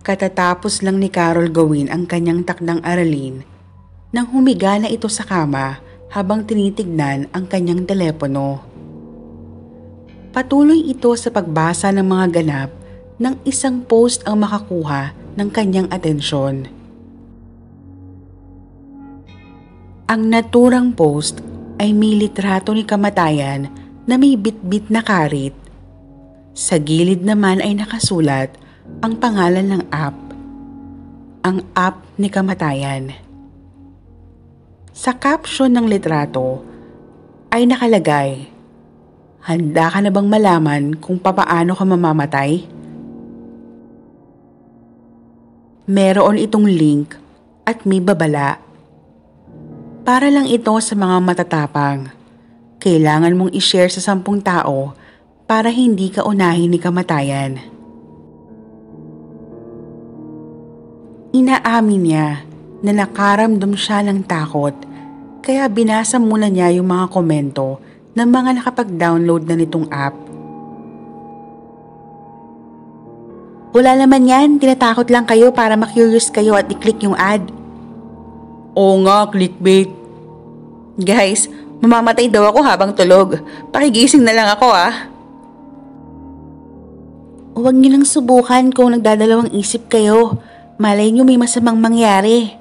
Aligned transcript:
Katatapos 0.00 0.80
lang 0.80 0.96
ni 0.96 1.12
Carol 1.12 1.52
gawin 1.52 1.92
ang 1.92 2.08
kanyang 2.08 2.40
takdang 2.40 2.80
aralin 2.80 3.44
nang 4.10 4.32
humiga 4.32 4.80
na 4.80 4.88
ito 4.88 5.06
sa 5.12 5.28
kama 5.28 5.76
habang 6.08 6.42
tinitignan 6.42 7.28
ang 7.36 7.44
kanyang 7.44 7.84
telepono. 7.84 8.64
Patuloy 10.32 10.88
ito 10.88 11.12
sa 11.20 11.28
pagbasa 11.28 11.92
ng 11.92 12.06
mga 12.06 12.26
ganap 12.32 12.70
ng 13.20 13.34
isang 13.44 13.84
post 13.84 14.24
ang 14.24 14.40
makakuha 14.40 15.12
ng 15.36 15.48
kanyang 15.52 15.88
atensyon. 15.92 16.64
Ang 20.08 20.32
naturang 20.32 20.96
post 20.96 21.44
ay 21.76 21.92
may 21.92 22.16
litrato 22.16 22.72
ni 22.72 22.88
kamatayan 22.88 23.68
na 24.08 24.16
may 24.16 24.34
bitbit 24.34 24.88
na 24.88 25.04
karit. 25.04 25.54
Sa 26.56 26.80
gilid 26.80 27.22
naman 27.22 27.60
ay 27.60 27.78
nakasulat 27.78 28.59
ang 28.98 29.14
pangalan 29.14 29.70
ng 29.70 29.82
app. 29.94 30.18
Ang 31.46 31.62
app 31.78 32.02
ni 32.18 32.26
kamatayan. 32.26 33.14
Sa 34.90 35.14
caption 35.14 35.70
ng 35.70 35.86
litrato 35.86 36.66
ay 37.54 37.70
nakalagay, 37.70 38.50
Handa 39.40 39.88
ka 39.88 40.04
na 40.04 40.12
bang 40.12 40.28
malaman 40.28 41.00
kung 41.00 41.16
papaano 41.16 41.72
ka 41.72 41.80
mamamatay? 41.88 42.60
Meron 45.88 46.36
itong 46.36 46.68
link 46.68 47.16
at 47.64 47.88
may 47.88 48.04
babala. 48.04 48.60
Para 50.04 50.28
lang 50.28 50.44
ito 50.44 50.76
sa 50.84 50.92
mga 50.92 51.16
matatapang. 51.24 52.12
Kailangan 52.84 53.32
mong 53.32 53.52
ishare 53.56 53.88
sa 53.88 54.04
sampung 54.04 54.44
tao 54.44 54.92
para 55.48 55.72
hindi 55.72 56.12
ka 56.12 56.20
unahin 56.28 56.68
ni 56.68 56.76
kamatayan. 56.76 57.79
Inaamin 61.30 62.02
niya 62.10 62.42
na 62.82 62.90
nakaramdam 62.90 63.78
siya 63.78 64.02
ng 64.02 64.26
takot 64.26 64.74
kaya 65.46 65.70
binasa 65.70 66.18
muna 66.18 66.50
niya 66.50 66.74
yung 66.74 66.90
mga 66.90 67.06
komento 67.06 67.78
ng 68.18 68.26
mga 68.26 68.50
nakapag-download 68.58 69.46
na 69.46 69.54
nitong 69.54 69.86
app. 69.94 70.18
Wala 73.70 73.94
naman 73.94 74.26
yan, 74.26 74.58
tinatakot 74.58 75.06
lang 75.14 75.22
kayo 75.22 75.54
para 75.54 75.78
makurious 75.78 76.34
kayo 76.34 76.58
at 76.58 76.66
i-click 76.66 76.98
yung 77.06 77.14
ad. 77.14 77.46
Oo 78.74 78.98
nga, 79.06 79.30
clickbait. 79.30 79.86
Guys, 80.98 81.46
mamamatay 81.78 82.26
daw 82.26 82.50
ako 82.50 82.58
habang 82.66 82.90
tulog. 82.90 83.38
Pakigising 83.70 84.26
na 84.26 84.34
lang 84.34 84.50
ako 84.50 84.66
ah. 84.74 85.06
Huwag 87.54 87.78
niyo 87.78 87.94
nang 87.94 88.02
subukan 88.02 88.74
kung 88.74 88.98
nagdadalawang 88.98 89.54
isip 89.54 89.86
kayo. 89.86 90.42
Malay 90.80 91.12
niyo 91.12 91.28
may 91.28 91.36
masamang 91.36 91.76
mangyari. 91.76 92.56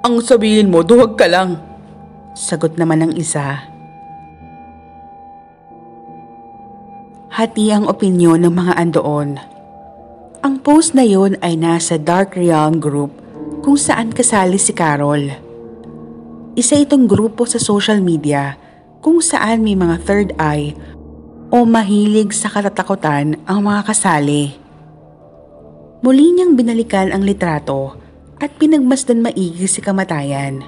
Ang 0.00 0.24
sabihin 0.24 0.72
mo, 0.72 0.80
duwag 0.80 1.20
ka 1.20 1.28
lang. 1.28 1.60
Sagot 2.32 2.80
naman 2.80 3.04
ng 3.04 3.12
isa. 3.20 3.60
Hati 7.28 7.68
ang 7.68 7.84
opinyon 7.92 8.40
ng 8.40 8.54
mga 8.56 8.72
andoon. 8.80 9.36
Ang 10.40 10.54
post 10.64 10.96
na 10.96 11.04
yon 11.04 11.36
ay 11.44 11.60
nasa 11.60 12.00
Dark 12.00 12.40
Realm 12.40 12.80
Group 12.80 13.12
kung 13.60 13.76
saan 13.76 14.08
kasali 14.08 14.56
si 14.56 14.72
Carol. 14.72 15.28
Isa 16.56 16.80
itong 16.80 17.04
grupo 17.04 17.44
sa 17.44 17.60
social 17.60 18.00
media 18.00 18.56
kung 19.04 19.20
saan 19.20 19.60
may 19.60 19.76
mga 19.76 20.00
third 20.08 20.32
eye 20.40 20.72
o 21.52 21.68
mahilig 21.68 22.32
sa 22.32 22.48
katatakutan 22.48 23.36
ang 23.44 23.60
mga 23.60 23.92
kasali. 23.92 24.63
Muli 26.04 26.36
niyang 26.36 26.52
binalikan 26.52 27.08
ang 27.16 27.24
litrato 27.24 27.96
at 28.36 28.52
pinagmasdan 28.60 29.24
maigi 29.24 29.64
si 29.64 29.80
kamatayan. 29.80 30.60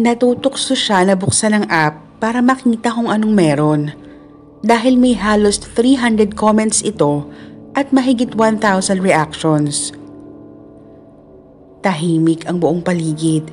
Natutokso 0.00 0.72
siya 0.72 1.04
na 1.04 1.12
buksan 1.12 1.60
ang 1.60 1.66
app 1.68 2.00
para 2.24 2.40
makita 2.40 2.88
kung 2.88 3.12
anong 3.12 3.36
meron 3.36 3.92
dahil 4.64 4.96
may 4.96 5.12
halos 5.12 5.60
300 5.60 6.32
comments 6.32 6.80
ito 6.80 7.28
at 7.76 7.92
mahigit 7.92 8.32
1,000 8.32 8.64
reactions. 8.96 9.92
Tahimik 11.84 12.48
ang 12.48 12.64
buong 12.64 12.80
paligid. 12.80 13.44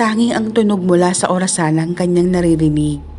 Tanging 0.00 0.32
ang 0.32 0.56
tunog 0.56 0.80
mula 0.80 1.12
sa 1.12 1.28
orasan 1.28 1.76
ang 1.76 1.92
kanyang 1.92 2.32
naririnig. 2.32 3.09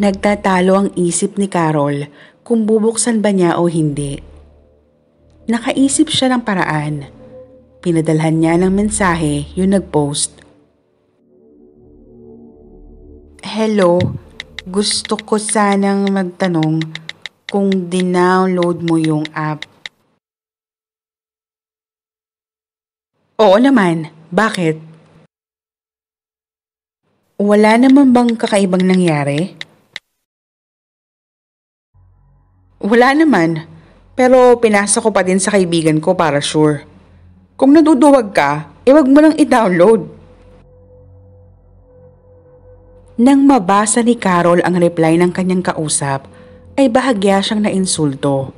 Nagtatalo 0.00 0.72
ang 0.80 0.88
isip 0.96 1.36
ni 1.36 1.44
Carol 1.44 2.08
kung 2.40 2.64
bubuksan 2.64 3.20
ba 3.20 3.36
niya 3.36 3.60
o 3.60 3.68
hindi. 3.68 4.16
Nakaisip 5.44 6.08
siya 6.08 6.32
ng 6.32 6.40
paraan. 6.40 7.04
Pinadalhan 7.84 8.40
niya 8.40 8.56
ng 8.56 8.72
mensahe 8.72 9.44
yung 9.60 9.76
nagpost. 9.76 10.40
Hello, 13.44 14.00
gusto 14.64 15.20
ko 15.20 15.36
sanang 15.36 16.08
magtanong 16.08 16.80
kung 17.52 17.92
dinownload 17.92 18.80
mo 18.80 18.96
yung 18.96 19.28
app. 19.36 19.68
Oo 23.36 23.56
naman, 23.60 24.08
bakit? 24.32 24.80
Wala 27.36 27.76
naman 27.76 28.16
bang 28.16 28.32
kakaibang 28.32 28.88
nangyari? 28.88 29.68
Wala 32.80 33.12
naman, 33.12 33.68
pero 34.16 34.56
pinasa 34.56 35.04
ko 35.04 35.12
pa 35.12 35.20
din 35.20 35.36
sa 35.36 35.52
kaibigan 35.52 36.00
ko 36.00 36.16
para 36.16 36.40
sure. 36.40 36.88
Kung 37.60 37.76
naduduwag 37.76 38.32
ka, 38.32 38.72
iwag 38.88 39.04
mo 39.04 39.20
nang 39.20 39.36
i-download. 39.36 40.08
Nang 43.20 43.44
mabasa 43.44 44.00
ni 44.00 44.16
Carol 44.16 44.64
ang 44.64 44.80
reply 44.80 45.20
ng 45.20 45.28
kanyang 45.28 45.60
kausap, 45.60 46.24
ay 46.80 46.88
bahagya 46.88 47.44
siyang 47.44 47.68
nainsulto. 47.68 48.56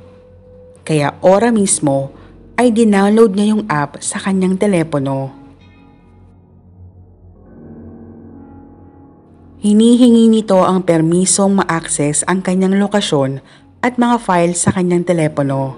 Kaya 0.87 1.19
ora 1.19 1.51
mismo 1.51 2.15
ay 2.55 2.71
dinownload 2.71 3.35
niya 3.35 3.51
yung 3.51 3.67
app 3.67 3.99
sa 3.99 4.23
kanyang 4.23 4.55
telepono. 4.55 5.35
Hinihingi 9.63 10.31
nito 10.31 10.59
ang 10.63 10.83
permisong 10.83 11.59
ma-access 11.59 12.23
ang 12.23 12.39
kanyang 12.39 12.79
lokasyon 12.79 13.43
at 13.83 13.99
mga 13.99 14.15
files 14.23 14.63
sa 14.63 14.71
kanyang 14.71 15.03
telepono. 15.03 15.75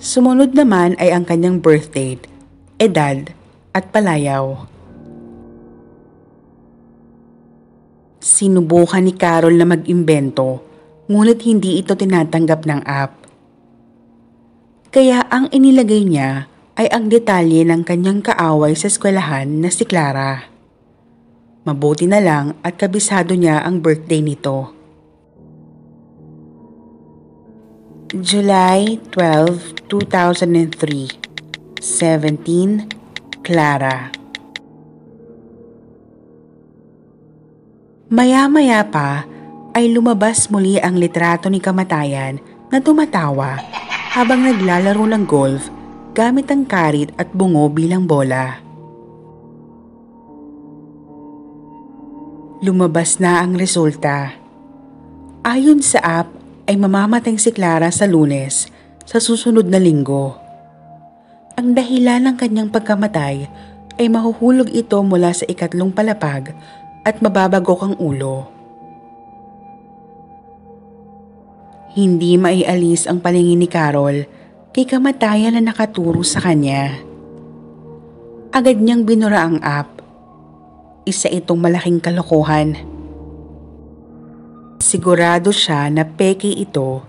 Sumunod 0.00 0.56
naman 0.56 0.96
ay 0.96 1.12
ang 1.12 1.28
kanyang 1.28 1.60
birth 1.60 1.92
date, 1.92 2.24
edad 2.80 3.28
at 3.76 3.92
palayaw. 3.92 4.64
Sinubukan 8.24 9.04
ni 9.04 9.12
Carol 9.12 9.60
na 9.60 9.68
mag-imbento 9.68 10.64
ngunit 11.08 11.44
hindi 11.44 11.76
ito 11.80 11.92
tinatanggap 11.92 12.64
ng 12.64 12.80
app. 12.84 13.12
Kaya 14.88 15.28
ang 15.28 15.52
inilagay 15.52 16.04
niya 16.08 16.48
ay 16.80 16.88
ang 16.88 17.12
detalye 17.12 17.66
ng 17.66 17.84
kanyang 17.84 18.24
kaaway 18.24 18.72
sa 18.72 18.88
eskwelahan 18.88 19.60
na 19.60 19.68
si 19.68 19.84
Clara. 19.84 20.48
Mabuti 21.68 22.08
na 22.08 22.22
lang 22.22 22.56
at 22.64 22.80
kabisado 22.80 23.36
niya 23.36 23.60
ang 23.66 23.84
birthday 23.84 24.24
nito. 24.24 24.77
July 28.08 28.96
12, 29.12 29.84
2003 29.84 31.20
17, 31.76 32.88
Clara 33.44 34.08
Maya-maya 38.08 38.80
pa 38.88 39.28
ay 39.76 39.92
lumabas 39.92 40.48
muli 40.48 40.80
ang 40.80 40.96
litrato 40.96 41.52
ni 41.52 41.60
kamatayan 41.60 42.40
na 42.72 42.80
tumatawa 42.80 43.60
habang 44.16 44.40
naglalaro 44.40 45.04
ng 45.04 45.28
golf 45.28 45.68
gamit 46.16 46.48
ang 46.48 46.64
karit 46.64 47.12
at 47.20 47.28
bungo 47.36 47.68
bilang 47.68 48.08
bola. 48.08 48.56
Lumabas 52.64 53.20
na 53.20 53.44
ang 53.44 53.52
resulta. 53.52 54.32
Ayon 55.44 55.84
sa 55.84 56.00
app 56.24 56.37
ay 56.68 56.76
mamamatay 56.76 57.40
si 57.40 57.48
Clara 57.48 57.88
sa 57.88 58.04
lunes 58.04 58.68
sa 59.08 59.16
susunod 59.16 59.64
na 59.64 59.80
linggo. 59.80 60.36
Ang 61.56 61.72
dahilan 61.72 62.28
ng 62.28 62.36
kanyang 62.36 62.68
pagkamatay 62.68 63.48
ay 63.96 64.06
mahuhulog 64.12 64.68
ito 64.70 65.00
mula 65.00 65.32
sa 65.32 65.48
ikatlong 65.48 65.90
palapag 65.90 66.52
at 67.08 67.24
mababagok 67.24 67.88
ang 67.88 67.94
ulo. 67.96 68.46
Hindi 71.96 72.36
maialis 72.36 73.08
ang 73.08 73.18
palingin 73.18 73.58
ni 73.58 73.66
Carol 73.66 74.28
kay 74.70 74.84
kamatayan 74.84 75.56
na 75.56 75.72
nakaturo 75.72 76.20
sa 76.22 76.38
kanya. 76.38 76.94
Agad 78.52 78.78
niyang 78.78 79.08
binura 79.08 79.48
ang 79.48 79.58
app. 79.64 79.96
isa 81.08 81.32
itong 81.32 81.56
malaking 81.56 82.04
kalokohan. 82.04 82.97
Sigurado 84.78 85.50
siya 85.50 85.90
na 85.90 86.06
peke 86.06 86.46
ito 86.54 87.02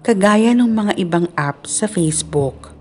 kagaya 0.00 0.56
ng 0.56 0.72
mga 0.72 0.92
ibang 0.96 1.28
app 1.36 1.68
sa 1.68 1.84
Facebook. 1.84 2.72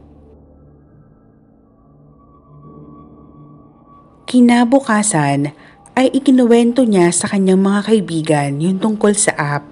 Kinabukasan 4.23 5.51
ay 5.91 6.07
ikinuwento 6.15 6.87
niya 6.87 7.11
sa 7.11 7.27
kanyang 7.27 7.59
mga 7.59 7.79
kaibigan 7.91 8.51
yung 8.63 8.79
tungkol 8.79 9.11
sa 9.11 9.35
app. 9.35 9.67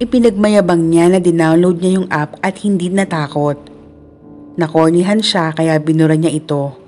Ipinagmayabang 0.00 0.88
niya 0.88 1.12
na 1.12 1.20
dinownload 1.20 1.76
niya 1.84 1.92
yung 2.00 2.08
app 2.08 2.40
at 2.40 2.56
hindi 2.64 2.88
natakot. 2.88 3.60
Nakornihan 4.56 5.20
siya 5.20 5.52
kaya 5.52 5.76
binura 5.76 6.16
niya 6.16 6.32
ito. 6.32 6.85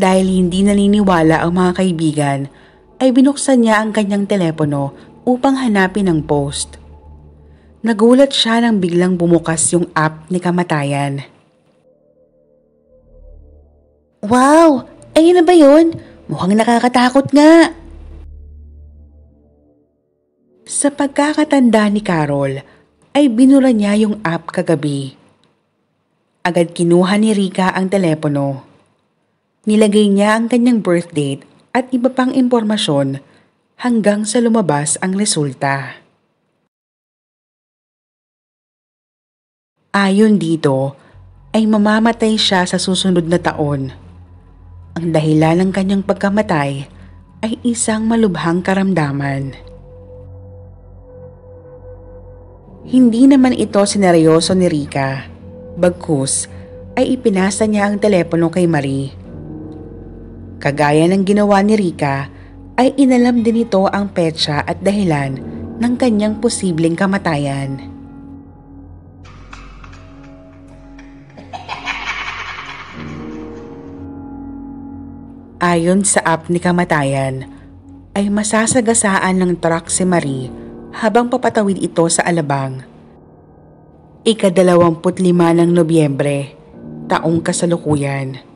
Dahil 0.00 0.32
hindi 0.32 0.64
naniniwala 0.64 1.44
ang 1.44 1.60
mga 1.60 1.72
kaibigan, 1.76 2.40
ay 3.04 3.12
binuksan 3.12 3.60
niya 3.60 3.84
ang 3.84 3.92
kanyang 3.92 4.24
telepono 4.24 4.96
upang 5.28 5.60
hanapin 5.60 6.08
ang 6.08 6.24
post. 6.24 6.80
Nagulat 7.84 8.32
siya 8.32 8.64
nang 8.64 8.80
biglang 8.80 9.20
bumukas 9.20 9.60
yung 9.76 9.92
app 9.92 10.24
ni 10.32 10.40
kamatayan. 10.40 11.20
Wow! 14.24 14.88
Ayun 15.12 15.36
na 15.36 15.44
ba 15.44 15.52
yun? 15.52 15.96
Mukhang 16.32 16.56
nakakatakot 16.56 17.28
nga. 17.36 17.76
Sa 20.64 20.88
pagkakatanda 20.88 21.92
ni 21.92 22.00
Carol, 22.00 22.64
ay 23.12 23.28
binura 23.28 23.68
niya 23.68 24.00
yung 24.00 24.16
app 24.24 24.48
kagabi. 24.48 25.12
Agad 26.40 26.72
kinuha 26.72 27.20
ni 27.20 27.36
Rika 27.36 27.76
ang 27.76 27.92
telepono. 27.92 28.69
Nilagay 29.68 30.08
niya 30.08 30.40
ang 30.40 30.48
kanyang 30.48 30.80
birth 30.80 31.12
date 31.12 31.44
at 31.76 31.92
iba 31.92 32.08
pang 32.08 32.32
impormasyon 32.32 33.20
hanggang 33.76 34.24
sa 34.24 34.40
lumabas 34.40 34.96
ang 35.04 35.12
resulta. 35.12 36.00
Ayon 39.92 40.40
dito, 40.40 40.96
ay 41.50 41.66
mamamatay 41.66 42.38
siya 42.40 42.64
sa 42.64 42.78
susunod 42.78 43.26
na 43.26 43.36
taon. 43.36 43.92
Ang 44.96 45.06
dahilan 45.12 45.66
ng 45.66 45.70
kanyang 45.74 46.06
pagkamatay 46.06 46.86
ay 47.44 47.52
isang 47.66 48.06
malubhang 48.06 48.64
karamdaman. 48.64 49.52
Hindi 52.86 53.28
naman 53.28 53.52
ito 53.52 53.82
sineryoso 53.84 54.56
ni 54.56 54.72
Rika. 54.72 55.28
Bagkus 55.76 56.48
ay 56.96 57.18
ipinasa 57.18 57.68
niya 57.68 57.92
ang 57.92 58.00
telepono 58.00 58.48
kay 58.48 58.64
Marie. 58.64 59.19
Kagaya 60.60 61.08
ng 61.08 61.24
ginawa 61.24 61.64
ni 61.64 61.72
Rika, 61.72 62.28
ay 62.76 62.92
inalam 63.00 63.40
din 63.40 63.64
ito 63.64 63.88
ang 63.88 64.12
petsa 64.12 64.60
at 64.60 64.76
dahilan 64.84 65.40
ng 65.80 65.92
kanyang 65.96 66.36
posibleng 66.36 66.92
kamatayan. 66.92 67.80
Ayon 75.60 76.04
sa 76.08 76.24
app 76.24 76.48
ni 76.48 76.56
Kamatayan, 76.56 77.44
ay 78.16 78.32
masasagasaan 78.32 79.40
ng 79.40 79.52
truck 79.60 79.92
si 79.92 80.08
Marie 80.08 80.48
habang 80.96 81.28
papatawid 81.28 81.76
ito 81.80 82.04
sa 82.08 82.24
Alabang. 82.24 82.80
Ikadalawamput 84.24 85.20
lima 85.20 85.52
ng 85.52 85.68
Nobyembre, 85.68 86.56
taong 87.12 87.44
kasalukuyan. 87.44 88.49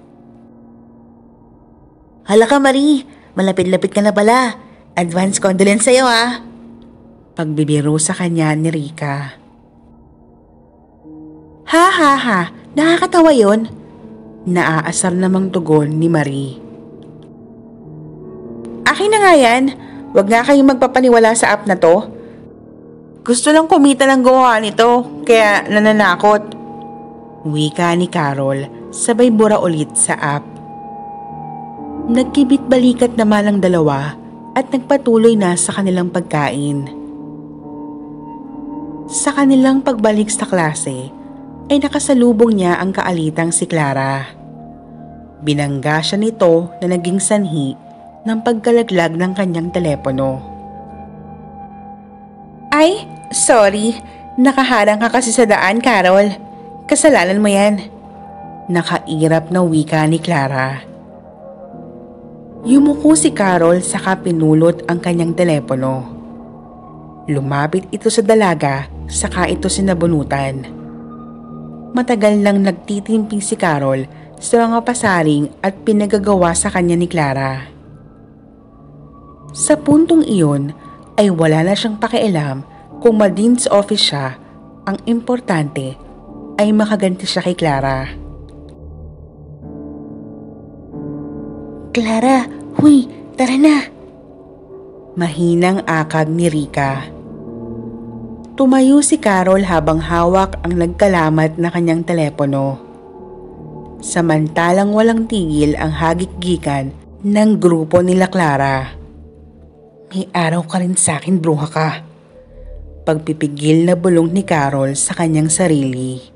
Hala 2.25 2.49
ka 2.49 2.57
Marie, 2.57 3.05
malapit-lapit 3.37 3.93
ka 3.93 4.01
na 4.01 4.17
pala. 4.17 4.57
Advance 4.97 5.37
condolence 5.37 5.85
sa'yo 5.85 6.09
ah. 6.09 6.41
Pagbibiro 7.37 8.01
sa 8.01 8.17
kanya 8.17 8.57
ni 8.57 8.73
Rika. 8.73 9.37
Ha 11.69 11.87
ha 11.91 12.13
ha, 12.17 12.41
nakakatawa 12.73 13.35
yon. 13.37 13.69
Naaasar 14.49 15.13
namang 15.13 15.53
tugon 15.53 16.01
ni 16.01 16.09
Marie. 16.09 16.57
Akin 18.89 19.11
na 19.13 19.19
nga 19.21 19.35
yan. 19.37 19.65
Huwag 20.15 20.31
nga 20.31 20.47
kayong 20.47 20.79
magpapaniwala 20.79 21.35
sa 21.37 21.53
app 21.53 21.69
na 21.69 21.77
to. 21.77 22.09
Gusto 23.21 23.51
lang 23.53 23.69
kumita 23.69 24.09
ng 24.09 24.23
gumawa 24.25 24.63
nito, 24.63 25.21
kaya 25.29 25.67
nananakot. 25.69 26.55
Wika 27.45 27.93
ni 27.99 28.09
Carol, 28.09 28.89
sabay 28.95 29.29
bura 29.29 29.59
ulit 29.61 29.93
sa 29.99 30.15
app. 30.17 30.54
Nagkibit 32.05 32.69
balikat 32.69 33.17
naman 33.17 33.49
ang 33.49 33.59
dalawa 33.65 34.13
at 34.53 34.69
nagpatuloy 34.69 35.41
na 35.41 35.57
sa 35.57 35.73
kanilang 35.73 36.13
pagkain. 36.13 36.85
Sa 39.09 39.33
kanilang 39.33 39.81
pagbalik 39.81 40.29
sa 40.29 40.45
klase, 40.45 41.09
ay 41.73 41.81
nakasalubong 41.81 42.61
niya 42.61 42.77
ang 42.77 42.93
kaalitang 42.93 43.57
si 43.57 43.65
Clara. 43.65 44.29
Binangga 45.41 46.05
siya 46.05 46.21
nito 46.21 46.69
na 46.85 46.93
naging 46.93 47.25
sanhi 47.25 47.73
ng 48.29 48.39
pagkalaglag 48.45 49.17
ng 49.17 49.33
kanyang 49.33 49.73
telepono. 49.73 50.45
Ay, 52.69 53.09
sorry. 53.33 53.97
Nakaharang 54.37 55.01
ka 55.01 55.09
kasi 55.09 55.33
sa 55.33 55.49
daan, 55.49 55.81
Carol. 55.81 56.37
Kasalanan 56.85 57.41
mo 57.41 57.49
yan. 57.49 57.81
Nakairap 58.69 59.49
na 59.49 59.65
wika 59.65 60.05
ni 60.05 60.21
Clara. 60.21 60.94
Yumuko 62.65 63.13
si 63.13 63.29
Carol 63.37 63.85
saka 63.85 64.25
pinulot 64.25 64.89
ang 64.89 64.97
kanyang 64.97 65.37
telepono. 65.37 66.09
Lumapit 67.29 67.85
ito 67.93 68.09
sa 68.09 68.25
dalaga 68.25 68.89
saka 69.05 69.45
ito 69.53 69.69
sinabunutan. 69.69 70.65
Matagal 71.93 72.41
lang 72.41 72.65
nagtitimping 72.65 73.45
si 73.45 73.61
Carol 73.61 74.09
sa 74.41 74.65
mga 74.65 74.81
pasaring 74.81 75.53
at 75.61 75.77
pinagagawa 75.85 76.57
sa 76.57 76.73
kanya 76.73 76.97
ni 76.97 77.05
Clara. 77.05 77.69
Sa 79.53 79.77
puntong 79.77 80.25
iyon 80.25 80.73
ay 81.21 81.29
wala 81.29 81.69
na 81.69 81.77
siyang 81.77 82.01
pakialam 82.01 82.65
kung 83.05 83.21
madins 83.21 83.69
office 83.69 84.09
siya, 84.09 84.41
ang 84.89 84.97
importante 85.05 86.01
ay 86.57 86.73
makaganti 86.73 87.29
siya 87.29 87.45
kay 87.45 87.61
Clara. 87.61 88.24
Clara, 91.95 92.51
huy, 92.83 93.07
tara 93.39 93.55
na. 93.55 93.87
Mahinang 95.15 95.87
akag 95.87 96.27
ni 96.27 96.51
Rika. 96.51 97.07
Tumayo 98.59 98.99
si 98.99 99.23
Carol 99.23 99.63
habang 99.63 100.03
hawak 100.03 100.59
ang 100.67 100.75
nagkalamat 100.75 101.55
na 101.55 101.71
kanyang 101.71 102.03
telepono. 102.03 102.83
Samantalang 104.03 104.91
walang 104.91 105.31
tigil 105.31 105.79
ang 105.79 105.95
hagik-gikan 105.95 106.91
ng 107.23 107.51
grupo 107.63 108.03
nila 108.03 108.27
Clara. 108.27 108.91
May 110.11 110.27
araw 110.35 110.67
ka 110.67 110.83
rin 110.83 110.99
sa 110.99 111.23
akin, 111.23 111.39
bruha 111.39 111.69
ka. 111.71 112.03
Pagpipigil 113.07 113.87
na 113.87 113.95
bulong 113.95 114.35
ni 114.35 114.43
Carol 114.43 114.99
sa 114.99 115.15
kanyang 115.15 115.47
sarili. 115.47 116.34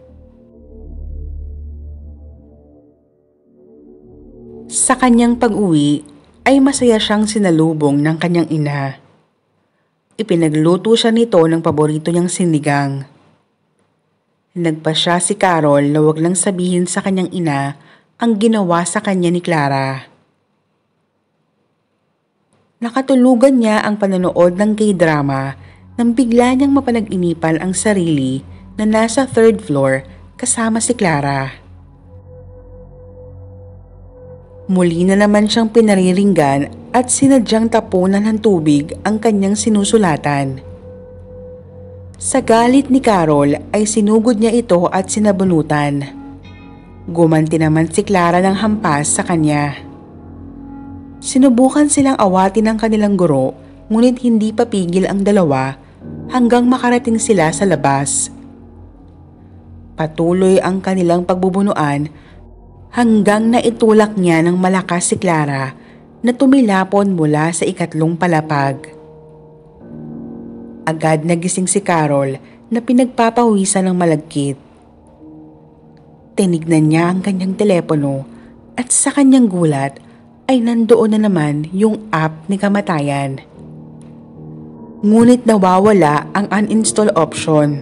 Sa 4.68 5.00
kanyang 5.00 5.40
pag-uwi 5.40 6.04
ay 6.44 6.60
masaya 6.60 7.00
siyang 7.00 7.25
sinalubong 7.25 8.04
ng 8.04 8.20
kanyang 8.20 8.52
ina. 8.52 9.00
Ipinagluto 10.20 10.92
siya 10.92 11.08
nito 11.08 11.40
ng 11.40 11.64
paborito 11.64 12.12
niyang 12.12 12.28
sinigang. 12.28 13.00
Nagpa 14.52 14.92
siya 14.92 15.25
si 15.25 15.40
Carol 15.40 15.88
na 15.88 16.04
wag 16.04 16.20
lang 16.20 16.37
sabihin 16.37 16.84
sa 16.84 17.00
kanyang 17.00 17.32
ina 17.32 17.80
ang 18.20 18.37
ginawa 18.37 18.84
sa 18.84 19.00
kanya 19.00 19.32
ni 19.32 19.40
Clara. 19.40 20.04
Nakatulugan 22.84 23.56
niya 23.56 23.80
ang 23.88 23.96
panonood 23.96 24.52
ng 24.60 24.76
K-drama 24.76 25.56
nang 25.96 26.12
bigla 26.12 26.52
niyang 26.52 26.76
mapanag-inipan 26.76 27.56
ang 27.64 27.72
sarili 27.72 28.44
na 28.76 28.84
nasa 28.84 29.25
third 29.25 29.64
floor 29.64 30.04
kasama 30.37 30.76
si 30.84 30.92
Clara. 30.92 31.67
Muli 34.68 35.00
na 35.08 35.16
naman 35.16 35.48
siyang 35.48 35.72
pinariringgan 35.72 36.92
at 36.92 37.08
sinadyang 37.08 37.72
tapunan 37.72 38.20
ng 38.20 38.37
tubig 38.37 38.92
ang 39.00 39.16
kanyang 39.16 39.56
sinusulatan. 39.56 40.60
Sa 42.20 42.44
galit 42.44 42.92
ni 42.92 43.00
Carol 43.00 43.56
ay 43.72 43.88
sinugod 43.88 44.37
niya 44.37 44.52
ito 44.52 44.84
at 44.92 45.08
sinabunutan. 45.08 46.04
Gumanti 47.08 47.56
naman 47.56 47.88
si 47.88 48.04
Clara 48.04 48.44
ng 48.44 48.60
hampas 48.60 49.16
sa 49.16 49.25
kanya. 49.25 49.72
Sinubukan 51.25 51.88
silang 51.88 52.20
awatin 52.20 52.68
ng 52.68 52.76
kanilang 52.76 53.16
guro 53.16 53.56
ngunit 53.88 54.20
hindi 54.20 54.52
papigil 54.52 55.08
ang 55.08 55.25
dalawa 55.25 55.80
hanggang 56.28 56.68
makarating 56.68 57.16
sila 57.16 57.48
sa 57.56 57.64
labas. 57.64 58.28
Patuloy 59.96 60.60
ang 60.60 60.84
kanilang 60.84 61.25
pagbubunuan 61.25 62.27
hanggang 62.98 63.54
naitulak 63.54 64.18
niya 64.18 64.42
ng 64.42 64.58
malakas 64.58 65.14
si 65.14 65.16
Clara 65.22 65.70
na 66.18 66.34
tumilapon 66.34 67.14
mula 67.14 67.54
sa 67.54 67.62
ikatlong 67.62 68.18
palapag. 68.18 68.90
Agad 70.82 71.22
nagising 71.22 71.70
si 71.70 71.78
Carol 71.78 72.42
na 72.66 72.82
pinagpapawisan 72.82 73.86
ng 73.86 73.94
malagkit. 73.94 74.58
Tinignan 76.34 76.90
niya 76.90 77.14
ang 77.14 77.22
kanyang 77.22 77.54
telepono 77.54 78.26
at 78.74 78.90
sa 78.90 79.14
kanyang 79.14 79.46
gulat 79.46 80.02
ay 80.50 80.58
nandoon 80.58 81.14
na 81.14 81.30
naman 81.30 81.70
yung 81.70 82.10
app 82.10 82.50
ni 82.50 82.58
kamatayan. 82.58 83.38
Ngunit 85.06 85.46
nawawala 85.46 86.34
ang 86.34 86.50
uninstall 86.50 87.14
option. 87.14 87.78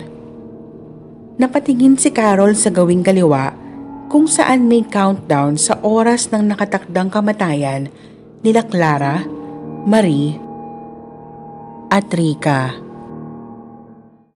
Napatingin 1.41 1.97
si 1.97 2.13
Carol 2.13 2.53
sa 2.53 2.69
gawing 2.69 3.01
kaliwa 3.01 3.65
kung 4.07 4.31
saan 4.31 4.71
may 4.71 4.87
countdown 4.87 5.59
sa 5.59 5.83
oras 5.83 6.31
ng 6.31 6.47
nakatakdang 6.55 7.11
kamatayan 7.11 7.91
nila 8.47 8.63
Clara, 8.63 9.27
Marie, 9.87 10.39
at 11.91 12.07
Rika. 12.15 12.86